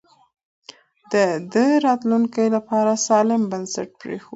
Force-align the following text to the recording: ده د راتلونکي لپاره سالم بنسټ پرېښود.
ده 1.11 1.25
د 1.53 1.55
راتلونکي 1.85 2.45
لپاره 2.55 2.91
سالم 3.07 3.41
بنسټ 3.51 3.89
پرېښود. 4.01 4.29